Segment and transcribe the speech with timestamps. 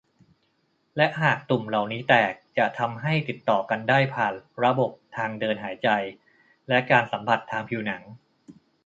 [0.97, 5.89] และหากตุ่มเหล่านี้แตกก็จะทำให้ติดต่อกันได้ผ่านระบบทางเดินหายใจ
[6.69, 8.03] และการสัมผัสทางผิวหนัง